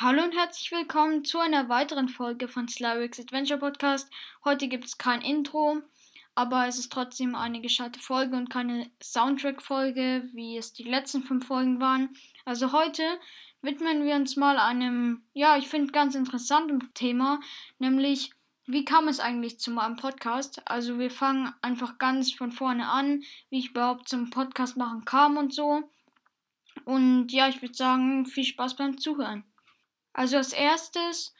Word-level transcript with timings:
Hallo 0.00 0.22
und 0.22 0.32
herzlich 0.32 0.70
willkommen 0.70 1.24
zu 1.24 1.40
einer 1.40 1.68
weiteren 1.68 2.08
Folge 2.08 2.46
von 2.46 2.68
Slyrix 2.68 3.18
Adventure 3.18 3.58
Podcast. 3.58 4.08
Heute 4.44 4.68
gibt 4.68 4.84
es 4.84 4.96
kein 4.96 5.22
Intro, 5.22 5.82
aber 6.36 6.68
es 6.68 6.78
ist 6.78 6.92
trotzdem 6.92 7.34
eine 7.34 7.60
gescheite 7.60 7.98
Folge 7.98 8.36
und 8.36 8.48
keine 8.48 8.88
Soundtrack-Folge, 9.02 10.28
wie 10.34 10.56
es 10.56 10.72
die 10.72 10.84
letzten 10.84 11.24
fünf 11.24 11.48
Folgen 11.48 11.80
waren. 11.80 12.10
Also 12.44 12.70
heute 12.70 13.02
widmen 13.60 14.04
wir 14.04 14.14
uns 14.14 14.36
mal 14.36 14.60
einem, 14.60 15.24
ja, 15.32 15.56
ich 15.56 15.66
finde 15.66 15.90
ganz 15.90 16.14
interessanten 16.14 16.94
Thema, 16.94 17.40
nämlich 17.80 18.30
wie 18.66 18.84
kam 18.84 19.08
es 19.08 19.18
eigentlich 19.18 19.58
zu 19.58 19.72
meinem 19.72 19.96
Podcast? 19.96 20.62
Also 20.70 21.00
wir 21.00 21.10
fangen 21.10 21.52
einfach 21.60 21.98
ganz 21.98 22.32
von 22.32 22.52
vorne 22.52 22.88
an, 22.88 23.24
wie 23.50 23.58
ich 23.58 23.70
überhaupt 23.70 24.08
zum 24.08 24.30
Podcast 24.30 24.76
machen 24.76 25.04
kam 25.04 25.36
und 25.36 25.52
so. 25.52 25.82
Und 26.84 27.32
ja, 27.32 27.48
ich 27.48 27.60
würde 27.62 27.74
sagen, 27.74 28.26
viel 28.26 28.44
Spaß 28.44 28.76
beim 28.76 28.96
Zuhören. 28.96 29.42
Also 30.18 30.36
als 30.36 30.52
erstes 30.52 31.32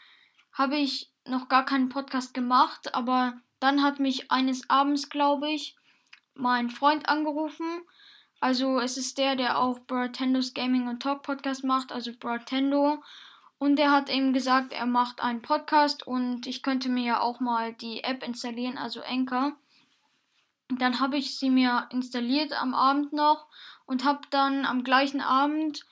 habe 0.53 0.77
ich 0.77 1.11
noch 1.25 1.49
gar 1.49 1.65
keinen 1.65 1.89
Podcast 1.89 2.33
gemacht, 2.33 2.95
aber 2.95 3.37
dann 3.59 3.83
hat 3.83 3.99
mich 3.99 4.31
eines 4.31 4.71
Abends, 4.71 5.11
glaube 5.11 5.51
ich, 5.51 5.75
mein 6.35 6.71
Freund 6.71 7.09
angerufen. 7.09 7.67
Also 8.39 8.79
es 8.79 8.97
ist 8.97 9.19
der, 9.19 9.35
der 9.35 9.59
auch 9.59 9.81
Bratendos 9.81 10.55
Gaming 10.55 10.87
und 10.87 11.03
Talk 11.03 11.25
Podcast 11.25 11.65
macht, 11.65 11.91
also 11.91 12.13
Bratendo. 12.17 13.03
Und 13.59 13.81
der 13.81 13.91
hat 13.91 14.09
eben 14.11 14.33
gesagt, 14.33 14.73
er 14.73 14.87
macht 14.87 15.21
einen 15.25 15.43
Podcast 15.43 16.07
und 16.07 16.47
ich 16.47 16.63
könnte 16.63 16.89
mir 16.89 17.03
ja 17.03 17.21
auch 17.21 17.41
mal 17.41 17.73
die 17.73 18.05
App 18.05 18.23
installieren, 18.23 18.79
also 18.79 19.03
Anchor. 19.03 19.57
Dann 20.69 21.01
habe 21.01 21.17
ich 21.17 21.37
sie 21.37 21.51
mir 21.51 21.89
installiert 21.91 22.53
am 22.53 22.77
Abend 22.77 23.13
noch 23.13 23.49
und 23.87 24.05
habe 24.05 24.21
dann 24.31 24.65
am 24.65 24.85
gleichen 24.85 25.21
Abend 25.21 25.85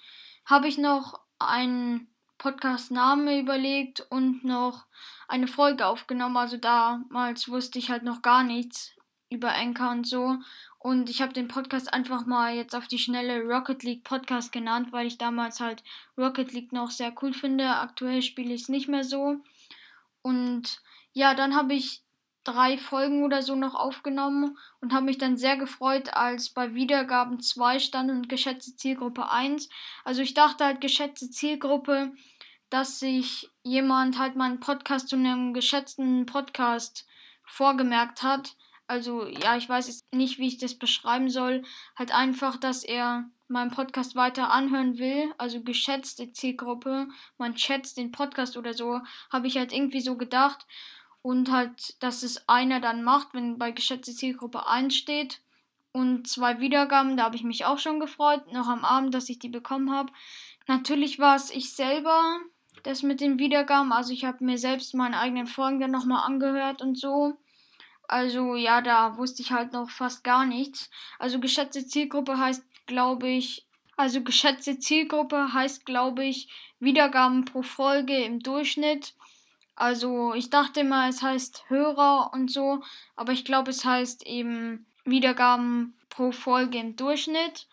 habe 0.44 0.68
ich 0.68 0.78
noch 0.78 1.18
einen 1.40 2.06
Podcast-Name 2.38 3.38
überlegt 3.38 4.06
und 4.10 4.44
noch 4.44 4.86
eine 5.28 5.48
Folge 5.48 5.86
aufgenommen. 5.86 6.36
Also 6.36 6.56
damals 6.56 7.48
wusste 7.48 7.78
ich 7.78 7.90
halt 7.90 8.02
noch 8.02 8.22
gar 8.22 8.42
nichts 8.42 8.92
über 9.28 9.54
Anchor 9.54 9.90
und 9.90 10.06
so. 10.06 10.38
Und 10.78 11.10
ich 11.10 11.20
habe 11.20 11.32
den 11.32 11.48
Podcast 11.48 11.92
einfach 11.92 12.26
mal 12.26 12.54
jetzt 12.54 12.76
auf 12.76 12.86
die 12.86 12.98
schnelle 12.98 13.42
Rocket 13.42 13.82
League 13.82 14.04
Podcast 14.04 14.52
genannt, 14.52 14.92
weil 14.92 15.06
ich 15.06 15.18
damals 15.18 15.58
halt 15.58 15.82
Rocket 16.16 16.52
League 16.52 16.72
noch 16.72 16.90
sehr 16.90 17.12
cool 17.22 17.32
finde. 17.32 17.66
Aktuell 17.68 18.22
spiele 18.22 18.54
ich 18.54 18.62
es 18.62 18.68
nicht 18.68 18.86
mehr 18.86 19.02
so. 19.02 19.38
Und 20.22 20.80
ja, 21.12 21.34
dann 21.34 21.56
habe 21.56 21.74
ich 21.74 22.02
drei 22.46 22.78
Folgen 22.78 23.24
oder 23.24 23.42
so 23.42 23.56
noch 23.56 23.74
aufgenommen 23.74 24.56
und 24.80 24.92
habe 24.92 25.06
mich 25.06 25.18
dann 25.18 25.36
sehr 25.36 25.56
gefreut, 25.56 26.14
als 26.14 26.50
bei 26.50 26.74
Wiedergaben 26.74 27.40
2 27.40 27.80
stand 27.80 28.10
und 28.10 28.28
geschätzte 28.28 28.76
Zielgruppe 28.76 29.30
1. 29.30 29.68
Also 30.04 30.22
ich 30.22 30.34
dachte 30.34 30.64
halt 30.64 30.80
geschätzte 30.80 31.30
Zielgruppe, 31.30 32.12
dass 32.70 33.00
sich 33.00 33.50
jemand 33.62 34.18
halt 34.18 34.36
meinen 34.36 34.60
Podcast 34.60 35.08
zu 35.08 35.16
einem 35.16 35.54
geschätzten 35.54 36.26
Podcast 36.26 37.06
vorgemerkt 37.44 38.22
hat. 38.22 38.56
Also 38.86 39.26
ja, 39.26 39.56
ich 39.56 39.68
weiß 39.68 39.88
jetzt 39.88 40.12
nicht, 40.14 40.38
wie 40.38 40.48
ich 40.48 40.58
das 40.58 40.78
beschreiben 40.78 41.28
soll. 41.28 41.62
Halt 41.96 42.14
einfach, 42.14 42.56
dass 42.56 42.84
er 42.84 43.28
meinen 43.48 43.70
Podcast 43.70 44.14
weiter 44.14 44.50
anhören 44.50 44.98
will. 44.98 45.32
Also 45.38 45.62
geschätzte 45.62 46.32
Zielgruppe. 46.32 47.08
Man 47.38 47.56
schätzt 47.56 47.96
den 47.96 48.12
Podcast 48.12 48.56
oder 48.56 48.74
so. 48.74 49.00
Habe 49.32 49.48
ich 49.48 49.56
halt 49.56 49.72
irgendwie 49.72 50.00
so 50.00 50.16
gedacht 50.16 50.66
und 51.26 51.50
halt, 51.50 52.00
dass 52.00 52.22
es 52.22 52.48
einer 52.48 52.78
dann 52.78 53.02
macht, 53.02 53.34
wenn 53.34 53.58
bei 53.58 53.72
geschätzte 53.72 54.14
Zielgruppe 54.14 54.68
1 54.68 54.94
steht. 54.94 55.40
Und 55.90 56.28
zwei 56.28 56.60
Wiedergaben, 56.60 57.16
da 57.16 57.24
habe 57.24 57.34
ich 57.34 57.42
mich 57.42 57.64
auch 57.64 57.80
schon 57.80 57.98
gefreut, 57.98 58.52
noch 58.52 58.68
am 58.68 58.84
Abend, 58.84 59.12
dass 59.12 59.28
ich 59.28 59.40
die 59.40 59.48
bekommen 59.48 59.90
habe. 59.90 60.12
Natürlich 60.68 61.18
war 61.18 61.34
es 61.34 61.50
ich 61.50 61.72
selber, 61.72 62.38
das 62.84 63.02
mit 63.02 63.20
den 63.20 63.40
Wiedergaben. 63.40 63.90
Also 63.90 64.12
ich 64.12 64.24
habe 64.24 64.44
mir 64.44 64.56
selbst 64.56 64.94
meine 64.94 65.18
eigenen 65.18 65.48
Folgen 65.48 65.80
dann 65.80 65.90
nochmal 65.90 66.24
angehört 66.24 66.80
und 66.80 66.96
so. 66.96 67.36
Also 68.06 68.54
ja, 68.54 68.80
da 68.80 69.16
wusste 69.16 69.42
ich 69.42 69.50
halt 69.50 69.72
noch 69.72 69.90
fast 69.90 70.22
gar 70.22 70.46
nichts. 70.46 70.90
Also 71.18 71.40
geschätzte 71.40 71.84
Zielgruppe 71.88 72.38
heißt, 72.38 72.64
glaube 72.86 73.26
ich, 73.26 73.66
also 73.96 74.22
geschätzte 74.22 74.78
Zielgruppe 74.78 75.52
heißt, 75.52 75.86
glaube 75.86 76.24
ich, 76.24 76.48
Wiedergaben 76.78 77.46
pro 77.46 77.62
Folge 77.62 78.16
im 78.16 78.38
Durchschnitt. 78.38 79.16
Also 79.76 80.32
ich 80.34 80.50
dachte 80.50 80.80
immer, 80.80 81.08
es 81.08 81.22
heißt 81.22 81.66
Hörer 81.68 82.30
und 82.32 82.50
so, 82.50 82.82
aber 83.14 83.32
ich 83.32 83.44
glaube, 83.44 83.70
es 83.70 83.84
heißt 83.84 84.26
eben 84.26 84.86
Wiedergaben 85.04 85.94
pro 86.08 86.32
Folge 86.32 86.78
im 86.78 86.96
Durchschnitt. 86.96 87.68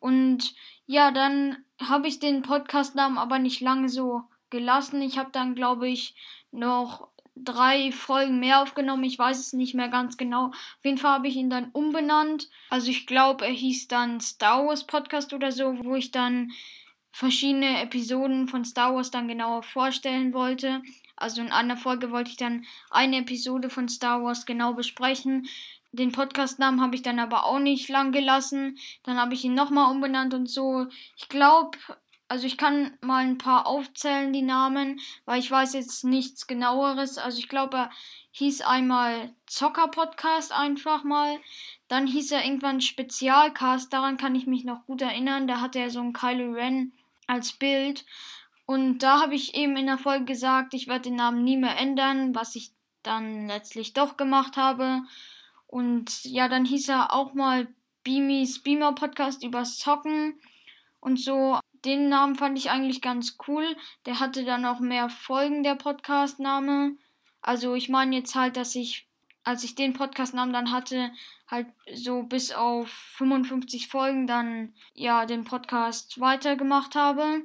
Und 0.00 0.54
ja, 0.86 1.10
dann 1.10 1.58
habe 1.80 2.08
ich 2.08 2.18
den 2.18 2.42
Podcastnamen 2.42 3.18
aber 3.18 3.38
nicht 3.38 3.60
lange 3.60 3.88
so 3.88 4.22
gelassen. 4.50 5.02
Ich 5.02 5.18
habe 5.18 5.30
dann, 5.30 5.54
glaube 5.54 5.88
ich, 5.88 6.14
noch 6.50 7.08
drei 7.34 7.92
Folgen 7.92 8.40
mehr 8.40 8.62
aufgenommen. 8.62 9.04
Ich 9.04 9.18
weiß 9.18 9.38
es 9.38 9.52
nicht 9.52 9.74
mehr 9.74 9.88
ganz 9.88 10.16
genau. 10.16 10.46
Auf 10.46 10.84
jeden 10.84 10.98
Fall 10.98 11.12
habe 11.12 11.28
ich 11.28 11.36
ihn 11.36 11.50
dann 11.50 11.70
umbenannt. 11.72 12.48
Also 12.70 12.90
ich 12.90 13.06
glaube, 13.06 13.44
er 13.44 13.52
hieß 13.52 13.88
dann 13.88 14.20
Star 14.20 14.66
Wars 14.66 14.86
Podcast 14.86 15.32
oder 15.32 15.52
so, 15.52 15.76
wo 15.84 15.94
ich 15.94 16.10
dann 16.10 16.52
verschiedene 17.10 17.82
Episoden 17.82 18.48
von 18.48 18.64
Star 18.64 18.94
Wars 18.94 19.10
dann 19.10 19.28
genauer 19.28 19.62
vorstellen 19.62 20.32
wollte. 20.32 20.82
Also 21.16 21.40
in 21.40 21.52
einer 21.52 21.76
Folge 21.76 22.10
wollte 22.10 22.30
ich 22.30 22.36
dann 22.36 22.64
eine 22.90 23.18
Episode 23.18 23.70
von 23.70 23.88
Star 23.88 24.22
Wars 24.22 24.46
genau 24.46 24.74
besprechen. 24.74 25.46
Den 25.92 26.10
Podcastnamen 26.10 26.80
habe 26.80 26.94
ich 26.94 27.02
dann 27.02 27.18
aber 27.18 27.44
auch 27.44 27.58
nicht 27.58 27.88
lang 27.88 28.12
gelassen. 28.12 28.78
Dann 29.02 29.18
habe 29.18 29.34
ich 29.34 29.44
ihn 29.44 29.54
nochmal 29.54 29.90
umbenannt 29.90 30.32
und 30.32 30.48
so. 30.48 30.86
Ich 31.16 31.28
glaube, 31.28 31.76
also 32.28 32.46
ich 32.46 32.56
kann 32.56 32.96
mal 33.02 33.26
ein 33.26 33.36
paar 33.36 33.66
aufzählen, 33.66 34.32
die 34.32 34.40
Namen, 34.40 35.00
weil 35.26 35.38
ich 35.38 35.50
weiß 35.50 35.74
jetzt 35.74 36.02
nichts 36.02 36.46
genaueres. 36.46 37.18
Also 37.18 37.38
ich 37.38 37.46
glaube, 37.46 37.76
er 37.76 37.90
hieß 38.30 38.62
einmal 38.62 39.34
Zocker 39.46 39.88
Podcast 39.88 40.50
einfach 40.50 41.04
mal. 41.04 41.38
Dann 41.88 42.06
hieß 42.06 42.32
er 42.32 42.42
irgendwann 42.42 42.80
Spezialcast, 42.80 43.92
daran 43.92 44.16
kann 44.16 44.34
ich 44.34 44.46
mich 44.46 44.64
noch 44.64 44.86
gut 44.86 45.02
erinnern. 45.02 45.46
Da 45.46 45.60
hatte 45.60 45.78
er 45.78 45.90
so 45.90 46.00
ein 46.00 46.14
Kylo 46.14 46.52
Ren 46.52 46.94
als 47.26 47.52
Bild. 47.52 48.06
Und 48.66 48.98
da 48.98 49.20
habe 49.20 49.34
ich 49.34 49.54
eben 49.54 49.76
in 49.76 49.86
der 49.86 49.98
Folge 49.98 50.24
gesagt, 50.24 50.74
ich 50.74 50.88
werde 50.88 51.02
den 51.02 51.16
Namen 51.16 51.44
nie 51.44 51.56
mehr 51.56 51.78
ändern, 51.78 52.34
was 52.34 52.54
ich 52.56 52.72
dann 53.02 53.48
letztlich 53.48 53.92
doch 53.92 54.16
gemacht 54.16 54.56
habe. 54.56 55.02
Und 55.66 56.24
ja, 56.24 56.48
dann 56.48 56.64
hieß 56.64 56.88
er 56.88 57.12
auch 57.12 57.34
mal 57.34 57.68
Beamies 58.04 58.62
Beamer 58.62 58.94
Podcast 58.94 59.44
übers 59.44 59.78
Zocken 59.78 60.40
und 61.00 61.18
so. 61.18 61.58
Den 61.84 62.08
Namen 62.08 62.36
fand 62.36 62.58
ich 62.58 62.70
eigentlich 62.70 63.00
ganz 63.00 63.36
cool. 63.48 63.76
Der 64.06 64.20
hatte 64.20 64.44
dann 64.44 64.64
auch 64.64 64.80
mehr 64.80 65.08
Folgen, 65.08 65.62
der 65.62 65.74
Podcast-Name. 65.74 66.96
Also 67.40 67.74
ich 67.74 67.88
meine 67.88 68.16
jetzt 68.16 68.34
halt, 68.34 68.56
dass 68.56 68.74
ich, 68.74 69.08
als 69.42 69.64
ich 69.64 69.74
den 69.74 69.94
Podcast-Namen 69.94 70.52
dann 70.52 70.70
hatte, 70.70 71.10
halt 71.48 71.66
so 71.92 72.22
bis 72.22 72.52
auf 72.52 72.88
55 72.88 73.88
Folgen 73.88 74.26
dann 74.26 74.74
ja 74.94 75.26
den 75.26 75.44
Podcast 75.44 76.20
weitergemacht 76.20 76.94
habe. 76.94 77.42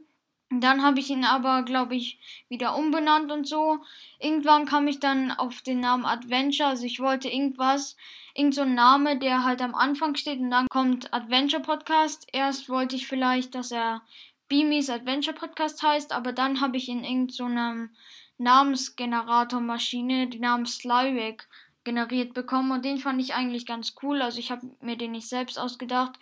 Dann 0.50 0.82
habe 0.82 1.00
ich 1.00 1.10
ihn 1.10 1.26
aber, 1.26 1.64
glaube 1.64 1.96
ich, 1.96 2.20
wieder 2.48 2.78
umbenannt 2.78 3.32
und 3.32 3.46
so. 3.46 3.80
Irgendwann 4.20 4.66
kam 4.66 4.88
ich 4.88 5.00
dann 5.00 5.32
auf 5.32 5.62
den 5.62 5.82
Namen 5.82 6.06
Adventure. 6.06 6.70
Also 6.70 6.86
ich 6.86 7.02
wollte 7.02 7.28
irgendwas, 7.28 7.98
irgend 8.34 8.56
so 8.56 8.62
ein 8.62 8.74
Name, 8.74 9.20
der 9.20 9.44
halt 9.44 9.62
am 9.62 9.76
Anfang 9.76 10.16
steht 10.16 10.40
und 10.40 10.52
dann 10.52 10.68
kommt 10.70 11.14
Adventure 11.14 11.62
Podcast. 11.62 12.28
Erst 12.32 12.70
wollte 12.70 12.96
ich 12.96 13.08
vielleicht, 13.08 13.56
dass 13.56 13.72
er 13.72 14.02
Beamies 14.48 14.90
Adventure 14.90 15.36
Podcast 15.36 15.84
heißt, 15.84 16.14
aber 16.14 16.32
dann 16.32 16.62
habe 16.62 16.78
ich 16.78 16.88
in 16.88 17.04
irgendeinem 17.04 17.90
so 17.90 18.44
Namensgeneratormaschine 18.44 20.28
die 20.28 20.40
Namen 20.40 20.66
Slywick 20.66 21.48
generiert 21.84 22.34
bekommen 22.34 22.72
und 22.72 22.86
den 22.86 22.98
fand 23.00 23.22
ich 23.22 23.34
eigentlich 23.34 23.66
ganz 23.66 23.96
cool. 24.02 24.22
Also 24.22 24.40
ich 24.40 24.52
habe 24.52 24.70
mir 24.82 24.98
den 24.98 25.12
nicht 25.12 25.28
selbst 25.28 25.60
ausgedacht. 25.60 26.20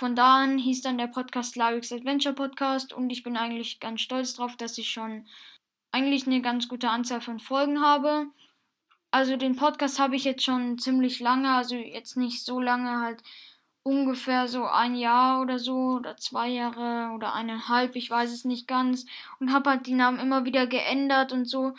Von 0.00 0.16
da 0.16 0.36
an 0.38 0.56
hieß 0.56 0.80
dann 0.80 0.96
der 0.96 1.08
Podcast 1.08 1.56
Larix 1.56 1.92
Adventure 1.92 2.34
Podcast 2.34 2.94
und 2.94 3.10
ich 3.10 3.22
bin 3.22 3.36
eigentlich 3.36 3.80
ganz 3.80 4.00
stolz 4.00 4.32
drauf, 4.32 4.56
dass 4.56 4.78
ich 4.78 4.88
schon 4.88 5.26
eigentlich 5.92 6.26
eine 6.26 6.40
ganz 6.40 6.68
gute 6.68 6.88
Anzahl 6.88 7.20
von 7.20 7.38
Folgen 7.38 7.82
habe. 7.82 8.24
Also 9.10 9.36
den 9.36 9.56
Podcast 9.56 9.98
habe 9.98 10.16
ich 10.16 10.24
jetzt 10.24 10.42
schon 10.42 10.78
ziemlich 10.78 11.20
lange, 11.20 11.50
also 11.50 11.74
jetzt 11.74 12.16
nicht 12.16 12.46
so 12.46 12.60
lange, 12.60 12.98
halt 13.02 13.22
ungefähr 13.82 14.48
so 14.48 14.64
ein 14.64 14.94
Jahr 14.94 15.42
oder 15.42 15.58
so 15.58 15.96
oder 15.98 16.16
zwei 16.16 16.48
Jahre 16.48 17.14
oder 17.14 17.34
eineinhalb, 17.34 17.94
ich 17.94 18.08
weiß 18.08 18.32
es 18.32 18.46
nicht 18.46 18.66
ganz 18.66 19.04
und 19.38 19.52
habe 19.52 19.68
halt 19.68 19.86
die 19.86 19.92
Namen 19.92 20.18
immer 20.18 20.46
wieder 20.46 20.66
geändert 20.66 21.30
und 21.30 21.44
so. 21.44 21.74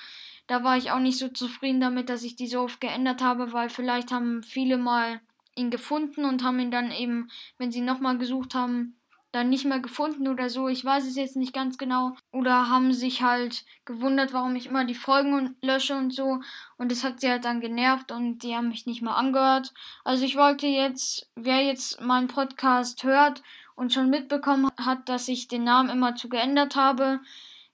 Da 0.46 0.64
war 0.64 0.78
ich 0.78 0.92
auch 0.92 1.00
nicht 1.00 1.18
so 1.18 1.28
zufrieden 1.30 1.82
damit, 1.82 2.08
dass 2.08 2.22
ich 2.22 2.36
die 2.36 2.46
so 2.46 2.62
oft 2.62 2.82
geändert 2.82 3.24
habe, 3.24 3.52
weil 3.52 3.72
vielleicht 3.72 4.12
haben 4.12 4.44
viele 4.44 4.78
mal 4.78 5.22
ihn 5.56 5.70
gefunden 5.70 6.26
und 6.26 6.44
haben 6.44 6.60
ihn 6.60 6.72
dann 6.72 6.92
eben, 6.92 7.30
wenn 7.58 7.72
sie 7.72 7.82
nochmal 7.82 8.18
gesucht 8.18 8.56
haben, 8.56 8.96
dann 9.32 9.50
nicht 9.50 9.66
mehr 9.66 9.80
gefunden 9.80 10.28
oder 10.28 10.50
so. 10.50 10.68
Ich 10.68 10.84
weiß 10.84 11.06
es 11.08 11.16
jetzt 11.16 11.38
nicht 11.38 11.54
ganz 11.54 11.78
genau. 11.78 12.16
Oder 12.32 12.70
haben 12.70 12.94
sich 12.94 13.22
halt 13.22 13.64
gewundert, 13.86 14.34
warum 14.34 14.56
ich 14.56 14.66
immer 14.66 14.84
die 14.84 14.96
Folgen 14.96 15.56
lösche 15.62 15.96
und 15.96 16.14
so. 16.14 16.42
Und 16.78 16.92
das 16.92 17.04
hat 17.04 17.22
sie 17.22 17.30
halt 17.30 17.46
dann 17.46 17.62
genervt 17.62 18.12
und 18.12 18.40
die 18.40 18.56
haben 18.56 18.68
mich 18.68 18.86
nicht 18.86 19.02
mehr 19.02 19.16
angehört. 19.16 19.74
Also 20.04 20.26
ich 20.26 20.36
wollte 20.36 20.68
jetzt, 20.68 21.30
wer 21.36 21.64
jetzt 21.64 22.02
meinen 22.02 22.28
Podcast 22.28 23.04
hört 23.04 23.42
und 23.76 23.94
schon 23.94 24.10
mitbekommen 24.10 24.70
hat, 24.78 25.08
dass 25.08 25.28
ich 25.30 25.48
den 25.48 25.64
Namen 25.64 25.90
immer 25.90 26.16
zu 26.16 26.28
geändert 26.28 26.76
habe, 26.76 27.22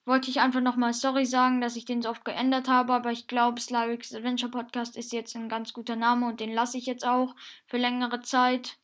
wollte 0.07 0.30
ich 0.30 0.39
einfach 0.39 0.62
nochmal 0.62 0.94
sorry 0.94 1.25
sagen, 1.25 1.59
dass 1.59 1.75
ich 1.75 1.86
den 1.86 2.01
so 2.01 2.09
oft 2.09 2.24
geändert 2.24 2.69
habe, 2.69 2.94
aber 2.94 3.12
ich 3.12 3.27
glaube, 3.27 3.59
Slavix 3.59 4.15
Adventure 4.15 4.51
Podcast 4.51 4.95
ist 4.95 5.12
jetzt 5.12 5.36
ein 5.36 5.50
ganz 5.50 5.74
guter 5.74 5.98
Name 5.98 6.27
und 6.27 6.39
den 6.39 6.54
lasse 6.54 6.77
ich 6.77 6.86
jetzt 6.86 7.06
auch 7.06 7.36
für 7.68 7.77
längere 7.77 8.21
Zeit. 8.21 8.77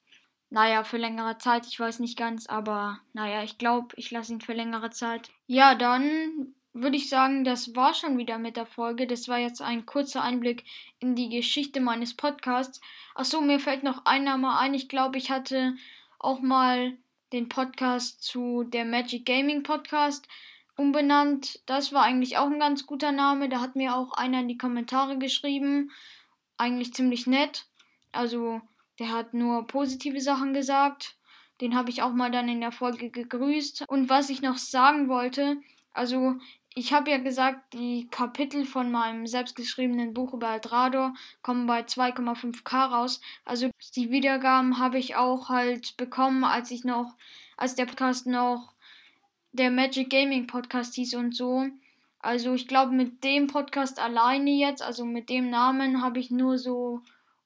Naja, 0.50 0.84
für 0.84 0.98
längere 0.98 1.38
Zeit, 1.38 1.66
ich 1.66 1.80
weiß 1.80 2.00
nicht 2.00 2.18
ganz, 2.18 2.48
aber 2.48 3.00
naja, 3.14 3.42
ich 3.42 3.58
glaube, 3.58 3.96
ich 3.96 4.12
lasse 4.12 4.34
ihn 4.34 4.42
für 4.42 4.54
längere 4.54 4.92
Zeit. 4.92 5.32
Ja, 5.48 5.74
dann 5.76 6.54
würde 6.74 6.98
ich 6.98 7.08
sagen, 7.08 7.44
das 7.44 7.76
war 7.76 7.94
schon 7.94 8.18
wieder 8.18 8.38
mit 8.38 8.58
der 8.58 8.66
Folge. 8.66 9.08
Das 9.08 9.28
war 9.28 9.38
jetzt 9.38 9.62
ein 9.62 9.86
kurzer 9.86 10.22
Einblick 10.22 10.66
in 11.00 11.16
die 11.16 11.30
Geschichte 11.30 11.80
meines 11.80 12.16
Podcasts. 12.16 12.82
Achso, 13.16 13.42
mir 13.42 13.60
fällt 13.60 13.84
noch 13.84 14.06
ein 14.06 14.26
Name 14.26 14.58
ein. 14.58 14.74
Ich 14.74 14.90
glaube, 14.90 15.18
ich 15.18 15.32
hatte 15.32 15.76
auch 16.20 16.42
mal 16.42 16.98
den 17.32 17.50
Podcast 17.50 18.22
zu 18.22 18.64
der 18.64 18.86
Magic 18.86 19.26
Gaming 19.26 19.64
Podcast 19.64 20.28
umbenannt. 20.76 21.62
Das 21.66 21.94
war 21.94 22.04
eigentlich 22.04 22.38
auch 22.38 22.48
ein 22.48 22.60
ganz 22.60 22.86
guter 22.86 23.12
Name. 23.12 23.50
Da 23.50 23.62
hat 23.62 23.76
mir 23.76 23.96
auch 23.96 24.14
einer 24.14 24.42
in 24.42 24.48
die 24.48 24.58
Kommentare 24.58 25.18
geschrieben. 25.18 25.92
Eigentlich 26.58 26.94
ziemlich 26.94 27.28
nett. 27.28 27.68
Also, 28.12 28.62
der 29.00 29.12
hat 29.12 29.34
nur 29.34 29.68
positive 29.68 30.22
Sachen 30.22 30.54
gesagt. 30.54 31.16
Den 31.62 31.76
habe 31.76 31.90
ich 31.90 32.02
auch 32.02 32.14
mal 32.14 32.32
dann 32.32 32.50
in 32.50 32.62
der 32.62 32.72
Folge 32.72 33.10
gegrüßt. 33.10 33.86
Und 33.88 34.10
was 34.10 34.30
ich 34.30 34.42
noch 34.42 34.58
sagen 34.58 35.08
wollte, 35.08 35.58
also 35.94 36.36
ich 36.76 36.92
habe 36.92 37.12
ja 37.12 37.18
gesagt, 37.20 37.74
die 37.74 38.08
Kapitel 38.10 38.66
von 38.66 38.92
meinem 38.92 39.28
selbstgeschriebenen 39.28 40.14
Buch 40.14 40.34
über 40.34 40.54
Eldrador 40.54 41.14
kommen 41.44 41.68
bei 41.68 41.82
2,5k 41.82 42.88
raus. 42.88 43.22
Also 43.46 43.70
die 43.96 44.10
Wiedergaben 44.10 44.80
habe 44.80 44.98
ich 44.98 45.16
auch 45.16 45.50
halt 45.50 45.96
bekommen, 45.98 46.44
als 46.44 46.72
ich 46.72 46.84
noch, 46.84 47.16
als 47.58 47.76
der 47.76 47.86
Podcast 47.86 48.26
noch 48.26 48.73
der 49.54 49.70
Magic 49.70 50.10
Gaming 50.10 50.48
Podcast 50.48 50.96
hieß 50.96 51.14
und 51.14 51.36
so. 51.36 51.68
Also 52.20 52.54
ich 52.54 52.68
glaube, 52.68 52.92
mit 52.92 53.24
dem 53.24 53.48
Podcast 53.48 54.00
alleine 54.00 54.52
jetzt, 54.52 54.82
also 54.82 55.06
mit 55.06 55.30
dem 55.30 55.50
Namen, 55.50 56.02
habe 56.02 56.20
ich 56.20 56.32
nur 56.32 56.58
so 56.58 57.02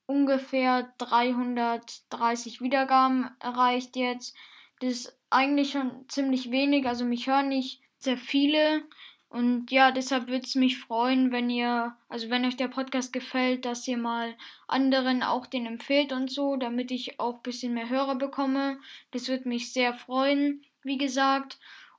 ungefähr 0.05 0.93
330 0.99 2.61
Wiedergaben 2.61 3.29
erreicht 3.39 3.95
jetzt. 3.95 4.35
Das 4.79 4.91
ist 4.91 5.19
eigentlich 5.29 5.71
schon 5.71 6.05
ziemlich 6.07 6.49
wenig, 6.49 6.87
also 6.87 7.03
mich 7.03 7.27
hören 7.27 7.49
nicht 7.49 7.81
sehr 7.97 8.17
viele. 8.17 8.83
Und 9.29 9.71
ja, 9.71 9.91
deshalb 9.91 10.27
würde 10.27 10.45
es 10.45 10.55
mich 10.55 10.77
freuen, 10.79 11.33
wenn 11.33 11.49
ihr, 11.49 11.93
also 12.07 12.29
wenn 12.29 12.45
euch 12.45 12.55
der 12.55 12.69
Podcast 12.69 13.11
gefällt, 13.11 13.65
dass 13.65 13.85
ihr 13.85 13.97
mal 13.97 14.33
anderen 14.67 15.23
auch 15.23 15.45
den 15.45 15.65
empfehlt 15.65 16.13
und 16.13 16.31
so, 16.31 16.55
damit 16.55 16.91
ich 16.91 17.19
auch 17.19 17.35
ein 17.37 17.43
bisschen 17.43 17.73
mehr 17.73 17.89
Hörer 17.89 18.15
bekomme. 18.15 18.79
Das 19.11 19.27
würde 19.27 19.49
mich 19.49 19.73
sehr 19.73 19.93
freuen, 19.93 20.63
wie 20.83 20.97
gesagt 20.97 21.57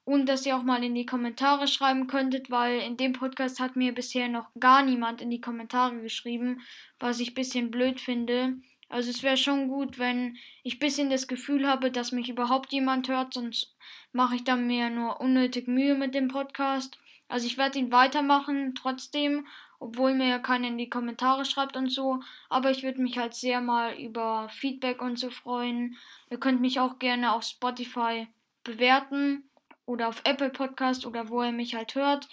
und 0.09 0.25
dass 0.25 0.47
ihr 0.47 0.57
auch 0.57 0.63
mal 0.63 0.83
in 0.83 0.95
die 0.95 1.05
Kommentare 1.05 1.69
schreiben 1.69 2.07
könntet, 2.07 2.51
weil 2.51 2.81
in 2.81 2.97
dem 2.97 3.13
Podcast 3.13 3.61
hat 3.61 3.77
mir 3.77 3.93
bisher 3.93 4.27
noch 4.29 4.47
gar 4.59 4.83
niemand 4.83 5.21
in 5.21 5.29
die 5.29 5.43
Kommentare 5.43 6.01
geschrieben, 6.01 6.63
was 6.99 7.21
ich 7.21 7.33
ein 7.33 7.35
bisschen 7.35 7.71
blöd 7.71 8.01
finde. 8.01 8.55
Also 8.89 9.11
es 9.11 9.23
wäre 9.23 9.37
schon 9.37 9.69
gut, 9.69 9.99
wenn 9.99 10.39
ich 10.63 10.77
ein 10.77 10.79
bisschen 10.79 11.11
das 11.11 11.29
Gefühl 11.29 11.69
habe, 11.69 11.91
dass 11.91 12.11
mich 12.11 12.31
überhaupt 12.31 12.73
jemand 12.73 13.07
hört, 13.09 13.35
sonst 13.35 13.77
mache 14.13 14.37
ich 14.37 14.45
dann 14.45 14.67
mir 14.67 14.89
nur 14.89 15.21
unnötig 15.21 15.69
Mühe 15.69 15.95
mit 15.95 16.15
dem 16.15 16.29
Podcast. 16.29 16.99
Also 17.29 17.47
ich 17.47 17.59
werde 17.59 17.79
ihn 17.79 17.93
weitermachen, 17.93 18.75
trotzdem, 18.75 19.47
obwohl 19.79 20.15
mir 20.15 20.29
ja 20.29 20.39
keiner 20.39 20.69
in 20.69 20.79
die 20.79 20.89
Kommentare 20.89 21.45
schreibt 21.45 21.77
und 21.77 21.91
so. 21.91 22.21
Aber 22.49 22.71
ich 22.71 22.83
würde 22.83 23.03
mich 23.03 23.19
halt 23.19 23.35
sehr 23.35 23.61
mal 23.61 23.95
über 24.01 24.49
Feedback 24.49 25.03
und 25.03 25.19
so 25.19 25.29
freuen. 25.29 25.99
Ihr 26.31 26.41
könnt 26.41 26.63
mich 26.63 26.81
auch 26.81 26.99
gerne 26.99 27.35
auf 27.35 27.43
Spotify 27.43 28.27
bewerten 28.65 29.48
oder 29.89 30.09
auf 30.09 30.21
Apple 30.25 30.51
Podcast 30.51 31.07
oder 31.07 31.31
wo 31.31 31.43
ihr 31.43 31.53
mich 31.53 31.75
halt 31.75 31.95
hört. 31.95 32.29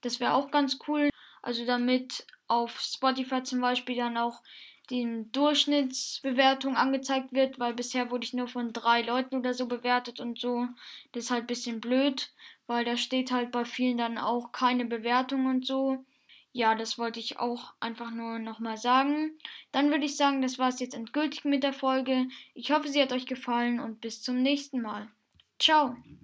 Das 0.00 0.20
wäre 0.20 0.34
auch 0.34 0.50
ganz 0.50 0.78
cool. 0.86 1.10
Also 1.42 1.66
damit 1.66 2.26
auf 2.46 2.80
Spotify 2.80 3.42
zum 3.42 3.60
Beispiel 3.60 3.96
dann 3.96 4.16
auch 4.16 4.42
die 4.90 5.24
Durchschnittsbewertung 5.32 6.76
angezeigt 6.76 7.32
wird, 7.32 7.58
weil 7.58 7.74
bisher 7.74 8.10
wurde 8.10 8.24
ich 8.24 8.32
nur 8.32 8.48
von 8.48 8.72
drei 8.72 9.02
Leuten 9.02 9.36
oder 9.36 9.54
so 9.54 9.66
bewertet 9.66 10.20
und 10.20 10.38
so. 10.38 10.66
Das 11.12 11.24
ist 11.24 11.30
halt 11.30 11.44
ein 11.44 11.48
bisschen 11.48 11.80
blöd, 11.80 12.32
weil 12.66 12.84
da 12.84 12.96
steht 12.96 13.30
halt 13.30 13.50
bei 13.50 13.64
vielen 13.64 13.98
dann 13.98 14.18
auch 14.18 14.52
keine 14.52 14.84
Bewertung 14.84 15.46
und 15.46 15.66
so. 15.66 16.04
Ja, 16.52 16.74
das 16.74 16.98
wollte 16.98 17.20
ich 17.20 17.38
auch 17.38 17.72
einfach 17.78 18.10
nur 18.10 18.40
nochmal 18.40 18.76
sagen. 18.76 19.38
Dann 19.70 19.90
würde 19.90 20.04
ich 20.04 20.16
sagen, 20.16 20.42
das 20.42 20.58
war 20.58 20.68
es 20.68 20.80
jetzt 20.80 20.94
endgültig 20.94 21.44
mit 21.44 21.62
der 21.62 21.72
Folge. 21.72 22.26
Ich 22.54 22.72
hoffe, 22.72 22.88
sie 22.88 23.00
hat 23.00 23.12
euch 23.12 23.26
gefallen 23.26 23.78
und 23.78 24.00
bis 24.00 24.22
zum 24.22 24.42
nächsten 24.42 24.80
Mal. 24.80 25.08
Ciao. 25.60 25.96